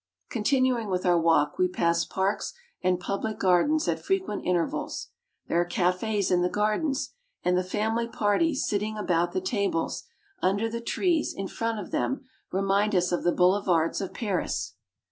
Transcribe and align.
Continuing 0.31 0.89
with 0.89 1.05
our 1.05 1.19
walk 1.21 1.59
we 1.59 1.67
pass 1.67 2.05
parks 2.05 2.55
and 2.81 2.99
public 2.99 3.37
gar 3.37 3.63
dens 3.63 3.87
at 3.87 4.03
frequent 4.03 4.41
intervals. 4.43 5.09
There 5.47 5.61
are 5.61 5.63
cafes 5.63 6.31
in 6.31 6.41
the 6.41 6.49
gardens, 6.49 7.09
Palace 7.09 7.09
of 7.09 7.13
the 7.13 7.13
King. 7.13 7.39
and 7.43 7.57
the 7.57 7.69
family 7.69 8.07
parties, 8.07 8.65
sitting 8.65 8.97
about 8.97 9.33
the 9.33 9.41
tables, 9.41 10.05
under 10.41 10.67
the 10.71 10.81
trees, 10.81 11.35
in 11.35 11.47
front 11.47 11.77
of 11.79 11.91
them, 11.91 12.25
remind 12.51 12.95
us 12.95 13.11
of 13.11 13.23
the 13.23 13.31
boulevards 13.31 14.01
of 14.01 14.11
Paris. 14.11 14.73